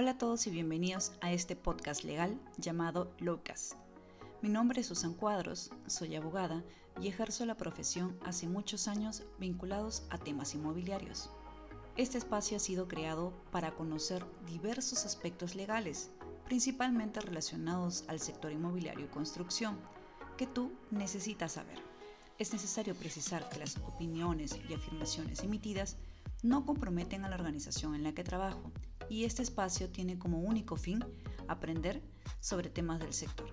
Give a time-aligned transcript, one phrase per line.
[0.00, 3.74] Hola a todos y bienvenidos a este podcast legal llamado Locas.
[4.42, 6.62] Mi nombre es Susan Cuadros, soy abogada
[7.02, 11.30] y ejerzo la profesión hace muchos años vinculados a temas inmobiliarios.
[11.96, 16.12] Este espacio ha sido creado para conocer diversos aspectos legales,
[16.44, 19.76] principalmente relacionados al sector inmobiliario y construcción,
[20.36, 21.82] que tú necesitas saber.
[22.38, 25.96] Es necesario precisar que las opiniones y afirmaciones emitidas
[26.44, 28.70] no comprometen a la organización en la que trabajo
[29.08, 31.04] y este espacio tiene como único fin
[31.46, 32.02] aprender
[32.40, 33.48] sobre temas del sector.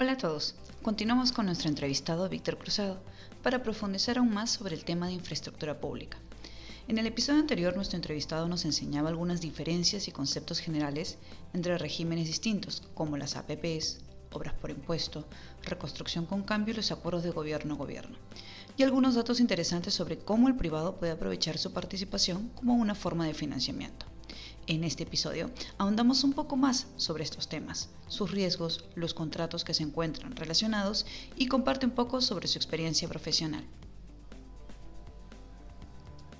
[0.00, 3.00] Hola a todos, continuamos con nuestro entrevistado Víctor Cruzado
[3.42, 6.18] para profundizar aún más sobre el tema de infraestructura pública.
[6.88, 11.18] En el episodio anterior nuestro entrevistado nos enseñaba algunas diferencias y conceptos generales
[11.52, 14.00] entre regímenes distintos, como las APPs,
[14.32, 15.26] obras por impuesto,
[15.62, 18.16] reconstrucción con cambio y los acuerdos de gobierno-gobierno,
[18.76, 23.26] y algunos datos interesantes sobre cómo el privado puede aprovechar su participación como una forma
[23.26, 24.06] de financiamiento.
[24.68, 29.74] En este episodio ahondamos un poco más sobre estos temas, sus riesgos, los contratos que
[29.74, 31.04] se encuentran relacionados
[31.36, 33.64] y comparte un poco sobre su experiencia profesional.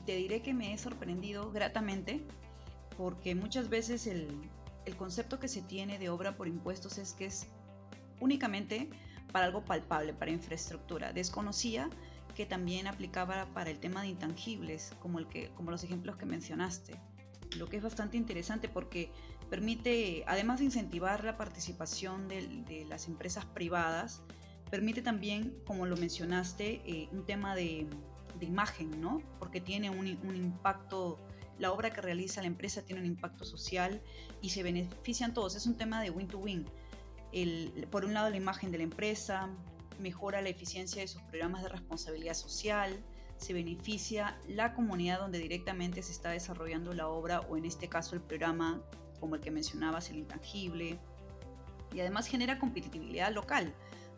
[0.07, 2.25] Te diré que me he sorprendido gratamente
[2.97, 4.29] porque muchas veces el,
[4.85, 7.47] el concepto que se tiene de obra por impuestos es que es
[8.23, 8.89] únicamente
[9.33, 11.13] para algo palpable, para infraestructura.
[11.13, 11.91] Desconocía
[12.35, 16.27] que también aplicaba para el tema de intangibles, como, el que, como los ejemplos que
[16.27, 16.99] mencionaste
[17.57, 19.11] lo que es bastante interesante porque
[19.51, 24.23] permite, además de incentivar la participación de, las empresas privadas,
[24.71, 27.87] permite también, como lo mencionaste, eh, un tema de,
[28.41, 29.23] imagen, ¿no?
[29.39, 31.17] Porque tiene un, impacto,
[31.61, 34.03] la obra que realiza la empresa tiene un impacto social
[34.41, 35.55] y se benefician todos.
[35.55, 36.67] Es un tema de win-to-win.
[37.91, 39.49] Por un lado, la imagen de la empresa
[39.99, 43.03] mejora la eficiencia de sus programas de responsabilidad social,
[43.37, 48.15] se beneficia la comunidad donde directamente se está desarrollando la obra o en este caso
[48.15, 48.83] el programa
[49.21, 50.99] como el que mencionabas, el intangible,
[51.93, 53.73] y además genera competitividad local.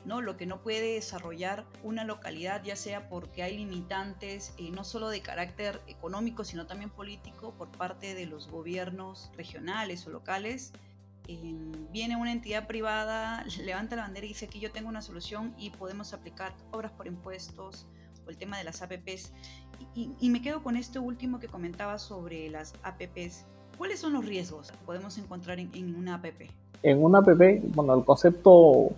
[0.05, 0.21] ¿no?
[0.21, 5.09] Lo que no puede desarrollar una localidad, ya sea porque hay limitantes eh, no solo
[5.09, 10.73] de carácter económico, sino también político por parte de los gobiernos regionales o locales.
[11.27, 15.71] Viene una entidad privada, levanta la bandera y dice aquí yo tengo una solución y
[15.71, 17.87] podemos aplicar obras por impuestos,
[18.27, 19.33] o el tema de las APPs.
[19.95, 23.45] Y, me quedo con este último que comentaba sobre las APPs.
[23.79, 26.51] ¿Cuáles son los riesgos que podemos encontrar en, una APP?
[26.83, 28.91] En una APP, bueno, el concepto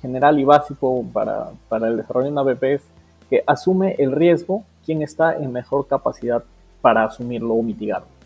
[0.00, 2.82] general y básico para, para el desarrollo de una APP es
[3.30, 6.44] que asume el riesgo quien está en mejor capacidad
[6.80, 8.21] para asumirlo o mitigarlo.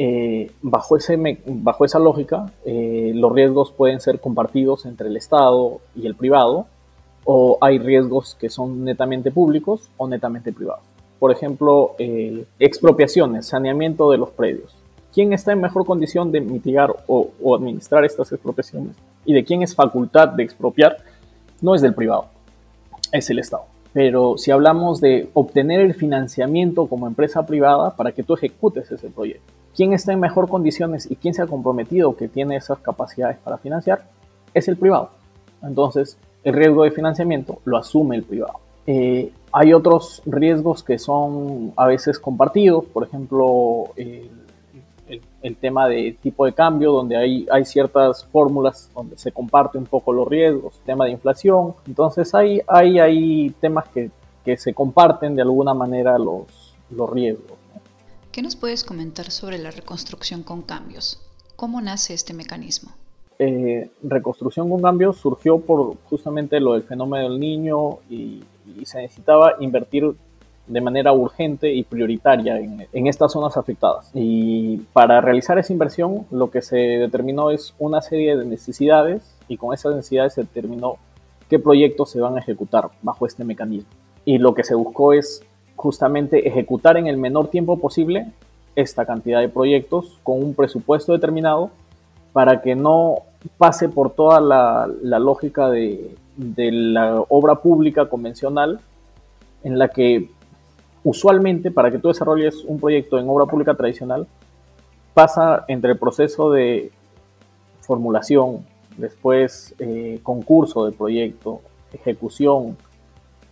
[0.00, 6.14] Eh, bajo, esa lógica, eh, los riesgos pueden ser compartidos entre el Estado y el
[6.14, 6.66] privado,
[7.24, 10.84] o hay riesgos que son netamente públicos o netamente privados.
[11.18, 11.96] Por ejemplo,
[12.60, 14.76] expropiaciones, saneamiento de los predios.
[15.12, 18.94] ¿Quién está en mejor condición de mitigar o, administrar estas expropiaciones
[19.24, 20.98] y de quién es facultad de expropiar?
[21.60, 22.26] No es del privado,
[23.10, 23.64] es el Estado.
[23.92, 29.10] Pero si hablamos de obtener el financiamiento como empresa privada para que tú ejecutes ese
[29.10, 33.38] proyecto, ¿quién está en mejor condiciones y quién se ha comprometido que tiene esas capacidades
[33.38, 34.02] para financiar?
[34.52, 35.10] Es el privado.
[35.62, 38.58] Entonces, el riesgo de financiamiento lo asume el privado.
[38.88, 46.44] Eh, hay otros riesgos que son a veces compartidos, por ejemplo, el, tema de tipo
[46.44, 51.04] de cambio, donde hay, hay ciertas fórmulas donde se comparte un poco los riesgos, tema
[51.04, 51.74] de inflación.
[51.86, 54.10] Entonces hay, hay, hay temas que,
[54.56, 57.58] se comparten de alguna manera los, los riesgos.
[58.38, 61.20] ¿Qué nos puedes comentar sobre la reconstrucción con cambios?
[61.56, 62.92] ¿Cómo nace este mecanismo?
[63.36, 68.44] Eh, reconstrucción con cambios surgió por justamente lo del fenómeno del niño y,
[68.84, 70.14] se necesitaba invertir
[70.68, 74.12] de manera urgente y prioritaria en, estas zonas afectadas.
[74.14, 79.56] Y para realizar esa inversión lo que se determinó es una serie de necesidades y
[79.56, 80.94] con esas necesidades se determinó
[81.50, 83.90] qué proyectos se van a ejecutar bajo este mecanismo.
[84.24, 85.42] Y lo que se buscó es
[85.78, 88.26] justamente ejecutar en el menor tiempo posible
[88.74, 91.70] esta cantidad de proyectos con un presupuesto determinado
[92.32, 93.18] para que no
[93.58, 98.80] pase por toda la, lógica de, la obra pública convencional,
[99.62, 100.30] en la que
[101.04, 104.26] usualmente para que tú desarrolles un proyecto en obra pública tradicional,
[105.14, 106.90] pasa entre el proceso de
[107.82, 108.66] formulación,
[108.96, 111.60] después eh, concurso de proyecto,
[111.92, 112.76] ejecución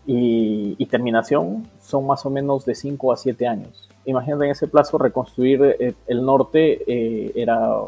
[0.06, 3.88] y, terminación, son más o menos de 5 a 7 años.
[4.04, 7.80] Imagínate en ese plazo reconstruir eh, el norte eh, era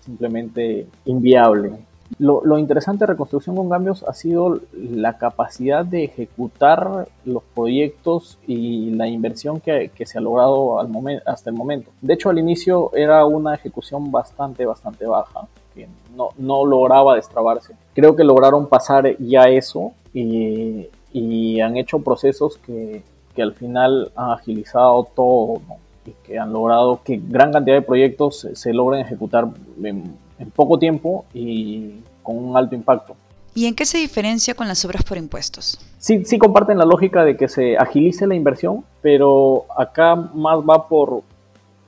[0.00, 1.72] simplemente inviable.
[2.18, 8.90] Lo, interesante de reconstrucción con cambios ha sido la capacidad de ejecutar los proyectos y
[8.90, 10.90] la inversión que, se ha logrado al
[11.24, 11.90] hasta el momento.
[12.02, 17.74] De hecho, al inicio era una ejecución bastante, bastante baja, que no, no lograba destrabarse.
[17.94, 23.02] Creo que lograron pasar ya eso y, y han hecho procesos que,
[23.34, 25.60] que, al final han agilizado todo
[26.06, 29.48] y que han logrado que gran cantidad de proyectos se, logren ejecutar
[29.82, 33.16] en, en poco tiempo y con un alto impacto.
[33.54, 35.78] ¿Y en qué se diferencia con las obras por impuestos?
[35.98, 40.88] Sí, sí comparten la lógica de que se agilice la inversión, pero acá más va
[40.88, 41.22] por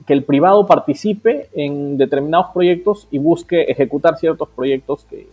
[0.06, 5.28] que el privado participe en determinados proyectos y busque ejecutar ciertos proyectos que,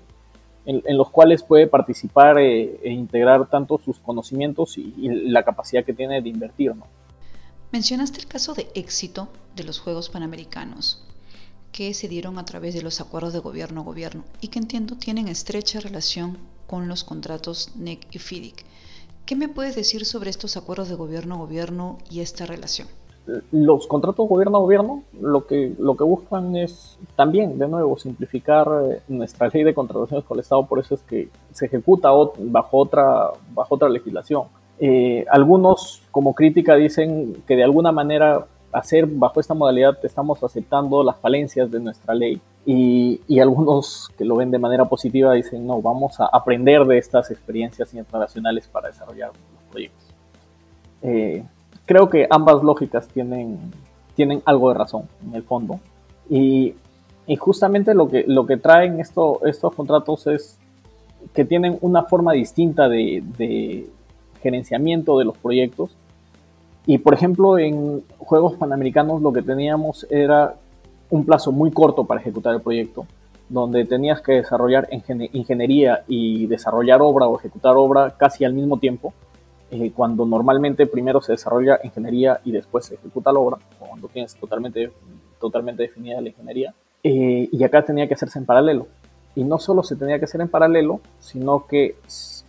[0.65, 5.83] en, los cuales puede participar eh, e integrar tanto sus conocimientos y, y, la capacidad
[5.83, 6.75] que tiene de invertir.
[6.75, 6.85] ¿no?
[7.71, 11.03] Mencionaste el caso de éxito de los Juegos Panamericanos
[11.71, 14.97] que se dieron a través de los acuerdos de gobierno a gobierno y que entiendo
[14.97, 16.37] tienen estrecha relación
[16.67, 18.65] con los contratos NEC y FIDIC.
[19.25, 22.87] ¿Qué me puedes decir sobre estos acuerdos de gobierno a gobierno y esta relación?
[23.51, 28.67] Los contratos gobierno a gobierno lo que, lo que buscan es también, de nuevo, simplificar
[28.83, 32.77] eh, nuestra ley de contrataciones con el Estado, por eso es que se ejecuta bajo
[32.77, 34.43] otra, bajo otra legislación.
[34.79, 41.03] Eh, algunos, como crítica, dicen que de alguna manera hacer bajo esta modalidad estamos aceptando
[41.03, 45.67] las falencias de nuestra ley y, y, algunos que lo ven de manera positiva dicen
[45.67, 50.05] no, vamos a aprender de estas experiencias internacionales para desarrollar los proyectos.
[51.01, 51.43] Eh,
[51.91, 53.59] creo que ambas lógicas tienen,
[54.15, 55.81] tienen algo de razón en el fondo.
[56.29, 56.73] Y,
[57.27, 60.57] y justamente lo que, lo que traen esto, estos contratos es
[61.33, 63.89] que tienen una forma distinta de, de
[64.41, 65.91] gerenciamiento de los proyectos.
[66.85, 70.55] Y por ejemplo, en Juegos Panamericanos lo que teníamos era
[71.09, 73.05] un plazo muy corto para ejecutar el proyecto,
[73.49, 74.87] donde tenías que desarrollar
[75.33, 79.13] ingeniería y desarrollar obra o ejecutar obra casi al mismo tiempo,
[79.71, 84.35] eh, cuando normalmente primero se desarrolla ingeniería y después se ejecuta la obra, cuando tienes
[84.35, 84.91] totalmente,
[85.39, 86.73] totalmente definida la ingeniería.
[87.03, 88.87] Eh, y acá tenía que hacerse en paralelo.
[89.33, 91.95] Y no solo se tenía que hacer en paralelo, sino que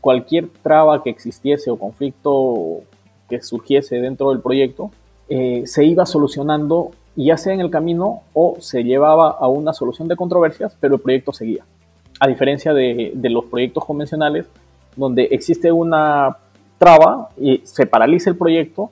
[0.00, 2.80] cualquier traba que existiese o conflicto
[3.28, 4.90] que surgiese dentro del proyecto,
[5.28, 10.08] eh, se iba solucionando ya sea en el camino o se llevaba a una solución
[10.08, 11.64] de controversias, pero el proyecto seguía.
[12.20, 14.46] A diferencia de, los proyectos convencionales,
[14.96, 16.38] donde existe una
[16.82, 18.90] traba y se paraliza el proyecto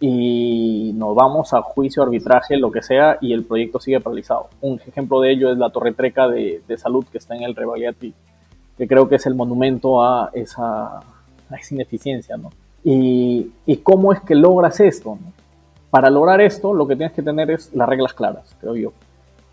[0.00, 4.48] y nos vamos a juicio, arbitraje, lo que sea, y el proyecto sigue paralizado.
[4.62, 8.14] Un ejemplo de ello es la torre treca de, salud que está en el Rebagliati,
[8.78, 12.50] que creo que es el monumento a esa, a esa ineficiencia, ¿no?
[12.82, 13.52] ¿Y,
[13.82, 15.18] cómo es que logras esto?
[15.90, 18.92] Para lograr esto, lo que tienes que tener es las reglas claras, creo yo.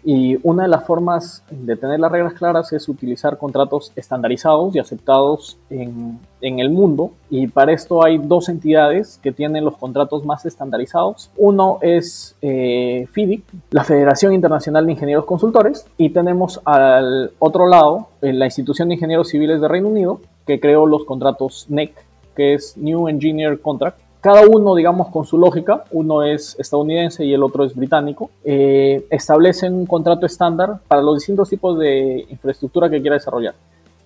[0.08, 4.80] Y una de las formas de tener las reglas claras es utilizar contratos estandarizados y
[4.80, 7.10] aceptados en, el mundo.
[7.32, 11.32] Y para esto hay dos entidades que tienen los contratos más estandarizados.
[11.38, 15.88] Uno es eh, FIDIC, la Federación Internacional de Ingenieros Consultores.
[15.98, 20.60] Y tenemos al otro lado eh, la Institución de Ingenieros Civiles de Reino Unido, que
[20.60, 21.96] creó los contratos NEC,
[22.36, 24.05] que es New Engineer Contract.
[24.26, 29.06] Cada uno, digamos, con su lógica, uno es estadounidense y el otro es británico, eh,
[29.12, 33.54] establecen un contrato estándar para los distintos tipos de infraestructura que quiera desarrollar,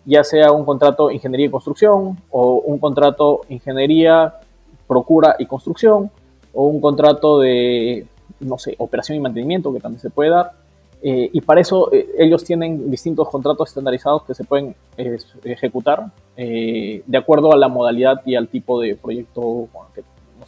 [0.04, 4.34] ya sea un contrato ingeniería y construcción o un contrato ingeniería,
[4.90, 6.12] procura y construcción
[6.54, 8.06] o un contrato de,
[8.42, 10.52] no sé, operación y mantenimiento que también se puede dar.
[11.02, 14.76] Eh, y para eso eh, ellos tienen distintos contratos estandarizados que se pueden
[15.46, 19.68] ejecutar de acuerdo a la modalidad y al tipo de proyecto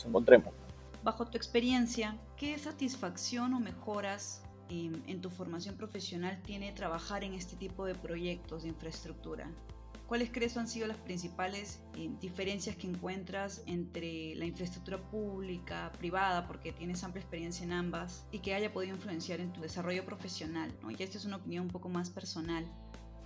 [0.02, 0.54] nos encontremos.
[1.04, 7.58] Bajo tu experiencia, ¿qué satisfacción o mejoras en tu formación profesional tiene trabajar en este
[7.58, 9.50] tipo de proyectos de infraestructura?
[10.12, 16.48] ¿Cuáles crees han sido las principales eh, diferencias que encuentras entre la infraestructura pública, privada,
[16.48, 20.70] porque tienes amplia experiencia en ambas, y que haya podido influenciar en tu desarrollo profesional?
[20.84, 20.92] ¿no?
[20.92, 22.66] Y esta es una opinión un poco más personal.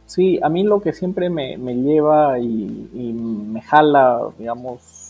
[0.05, 5.04] Sí, a mí lo que siempre me, lleva y, me jala, digamos,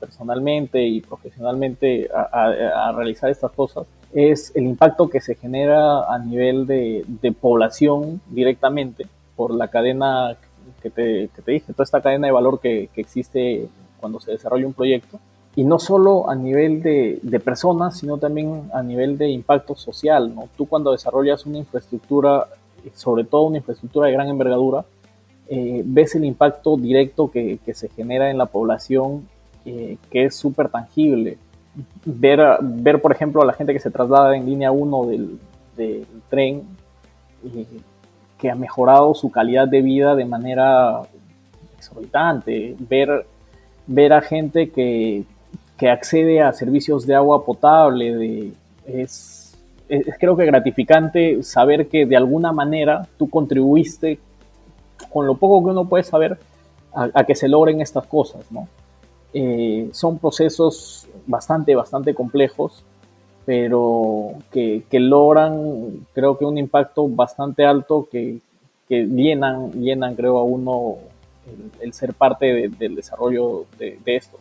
[0.00, 6.66] personalmente y profesionalmente a, realizar estas cosas es el impacto que se genera a nivel
[6.66, 10.36] de, población directamente por la cadena
[10.82, 13.68] que te, dije, toda esta cadena de valor que, existe
[14.00, 15.20] cuando se desarrolla un proyecto.
[15.56, 20.34] Y no solo a nivel de, personas, sino también a nivel de impacto social.
[20.34, 20.48] ¿no?
[20.56, 22.48] Tú cuando desarrollas una infraestructura,
[22.94, 24.84] sobre todo una infraestructura de gran envergadura,
[25.52, 29.28] eh, ves el impacto directo que, se genera en la población,
[29.64, 31.38] eh, que es súper tangible.
[32.04, 35.38] Ver, ver, por ejemplo, a la gente que se traslada en línea 1 del,
[35.76, 36.62] del tren,
[38.38, 41.02] que ha mejorado su calidad de vida de manera
[41.78, 42.76] exorbitante.
[42.78, 43.26] Ver,
[43.86, 45.24] ver a gente que,
[45.76, 48.52] que accede a servicios de agua potable, de,
[48.86, 49.56] es,
[50.18, 54.18] creo que gratificante saber que de alguna manera tú contribuiste
[55.10, 56.38] con lo poco que uno puede saber
[56.92, 58.68] a, que se logren estas cosas, ¿no?
[59.32, 62.82] Eh, son procesos bastante, bastante complejos,
[63.46, 68.38] pero que, que, logran, creo que un impacto bastante alto que,
[68.88, 70.96] que llenan, llenan, creo, a uno
[71.80, 74.38] el, ser parte del desarrollo de, esto.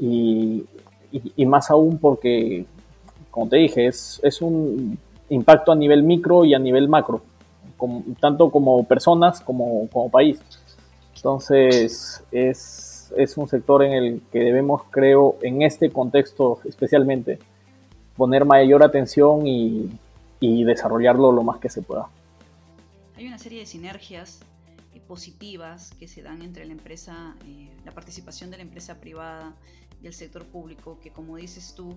[0.00, 0.64] Y,
[1.10, 2.64] y, más aún porque,
[3.30, 7.20] como te dije, es, es un impacto a nivel micro y a nivel macro,
[8.20, 10.40] tanto como personas como, como país.
[11.16, 17.38] Entonces, es, es un sector en el que debemos, creo, en este contexto especialmente,
[18.16, 19.90] poner mayor atención y,
[20.40, 22.08] y desarrollarlo lo más que se pueda.
[23.16, 24.40] Hay una serie de sinergias
[24.94, 29.54] eh, positivas que se dan entre la empresa, eh, la participación de la empresa privada
[30.02, 31.96] y el sector público, que como dices tú,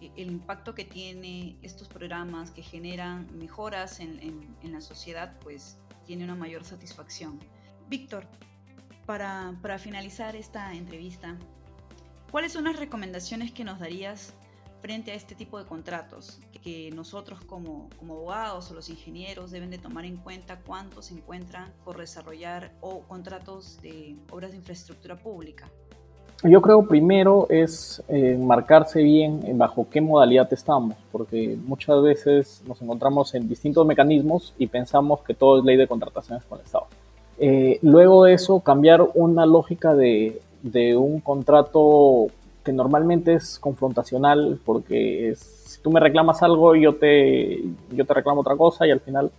[0.00, 4.20] eh, el impacto que tiene estos programas que generan mejoras en,
[4.62, 7.38] en, la sociedad, pues tiene una mayor satisfacción.
[7.88, 8.26] Víctor,
[9.08, 11.34] para, para finalizar esta entrevista,
[12.30, 14.34] ¿cuáles son las recomendaciones que nos darías
[14.82, 19.70] frente a este tipo de contratos que nosotros como, como, abogados o los ingenieros deben
[19.70, 25.16] de tomar en cuenta cuánto se encuentran por desarrollar o contratos de obras de infraestructura
[25.16, 25.70] pública?
[26.44, 32.82] Yo creo primero es eh, marcarse bien bajo qué modalidad estamos, porque muchas veces nos
[32.82, 36.88] encontramos en distintos mecanismos y pensamos que todo es ley de contrataciones con el Estado.
[37.38, 40.40] Eh, luego de eso, cambiar una lógica de,
[40.96, 42.26] un contrato
[42.64, 48.42] que normalmente es confrontacional porque si tú me reclamas algo yo te, yo te reclamo
[48.42, 49.30] otra cosa y al final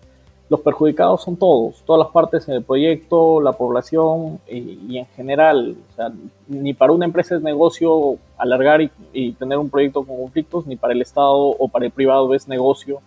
[0.49, 5.75] los perjudicados son todos, todas las partes en el proyecto, la población y, en general.
[5.91, 6.11] O sea,
[6.47, 8.81] ni para una empresa es negocio alargar
[9.13, 12.47] y, tener un proyecto con conflictos, ni para el Estado o para el privado es
[12.47, 12.99] negocio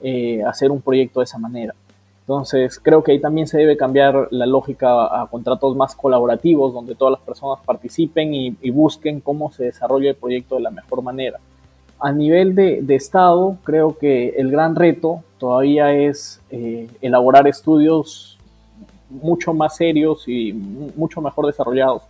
[0.00, 1.74] eh, hacer un proyecto de esa manera.
[2.26, 6.96] Entonces, creo que ahí también se debe cambiar la lógica a contratos más colaborativos, donde
[6.96, 11.38] todas las personas participen y, busquen cómo se desarrolla el proyecto de la mejor manera.
[12.00, 18.36] A nivel de, Estado, creo que el gran reto todavía es eh, elaborar estudios
[19.08, 22.02] mucho más serios y mucho mejor desarrollados.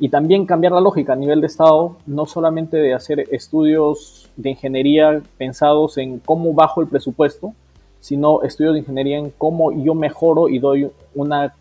[0.00, 4.50] Y también cambiar la lógica a nivel de Estado, no solamente de hacer estudios de
[4.50, 7.54] ingeniería pensados en cómo bajo el presupuesto,
[8.02, 11.54] sino estudios de ingeniería en cómo yo mejoro y doy una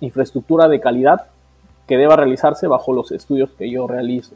[0.00, 1.28] infraestructura de calidad
[1.88, 4.34] que deba realizarse bajo los estudios que yo realizo.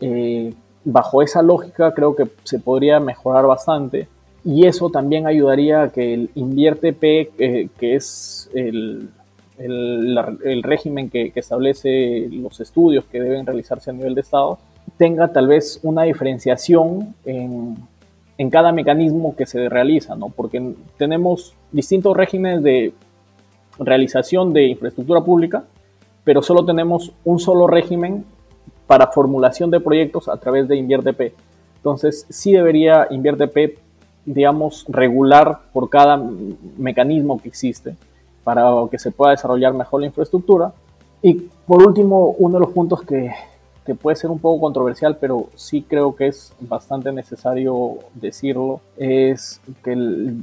[0.00, 0.54] Eh,
[0.84, 4.06] bajo esa lógica creo que se podría mejorar bastante
[4.44, 9.08] y eso también ayudaría a que el invierte P, eh, que es el,
[9.58, 14.60] el, régimen que, que, establece los estudios que deben realizarse a nivel de Estado,
[14.96, 17.76] tenga tal vez una diferenciación en
[18.38, 20.28] en cada mecanismo que se realiza, ¿no?
[20.28, 22.94] Porque tenemos distintos regímenes de
[23.78, 25.64] realización de infraestructura pública,
[26.24, 28.24] pero solo tenemos un solo régimen
[28.86, 31.34] para formulación de proyectos a través de InvierteP.
[31.76, 33.78] Entonces, sí debería InvierteP,
[34.24, 36.20] digamos, regular por cada
[36.76, 37.96] mecanismo que existe
[38.44, 40.72] para que se pueda desarrollar mejor la infraestructura.
[41.22, 41.34] Y
[41.66, 43.30] por último, uno de los puntos que,
[43.88, 49.62] que puede ser un poco controversial, pero sí creo que es bastante necesario decirlo, es
[49.82, 49.92] que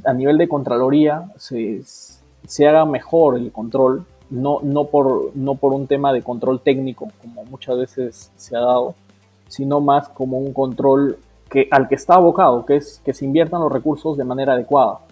[0.04, 1.80] a nivel de Contraloría se,
[2.44, 7.12] se, haga mejor el control, no, no, por, no por un tema de control técnico,
[7.22, 8.96] como muchas veces se ha dado,
[9.46, 11.16] sino más como un control
[11.48, 15.02] que, al que está abocado, que es que se inviertan los recursos de manera adecuada.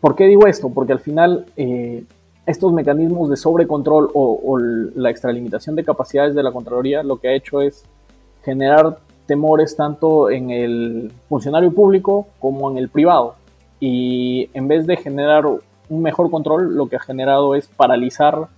[0.00, 0.70] ¿Por qué digo esto?
[0.70, 2.04] Porque al final eh,
[2.46, 7.32] estos mecanismos de sobrecontrol o, la extralimitación de capacidades de la Contraloría lo que ha
[7.32, 7.84] hecho es
[8.42, 13.36] generar temores tanto en el funcionario público como en el privado.
[13.80, 18.48] Y en vez de generar un mejor control, lo que ha generado es paralizar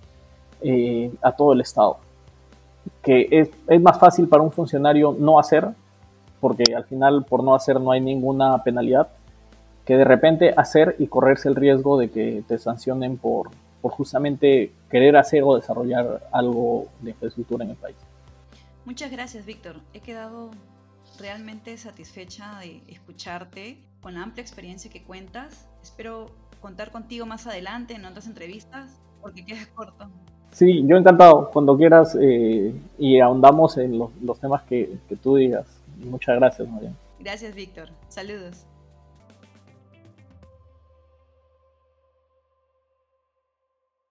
[0.61, 1.97] eh, a todo el Estado.
[3.01, 5.69] Que es, más fácil para un funcionario no hacer,
[6.41, 9.07] porque al final por no hacer no hay ninguna penalidad,
[9.85, 13.49] que de repente hacer y correrse el riesgo de que te sancionen por,
[13.87, 17.95] por justamente querer hacer o desarrollar algo de infraestructura en el país.
[18.83, 19.77] Muchas gracias, Víctor.
[19.93, 20.51] He quedado
[21.17, 25.69] realmente satisfecha de escucharte con la amplia experiencia que cuentas.
[25.81, 26.27] Espero
[26.61, 30.09] contar contigo más adelante en otras entrevistas porque quedas corto.
[30.51, 31.49] Sí, yo encantado.
[31.51, 35.65] Cuando quieras eh, y ahondamos en los, temas que, que, tú digas.
[35.97, 36.91] Muchas gracias, María.
[37.19, 37.89] Gracias, Víctor.
[38.09, 38.65] Saludos.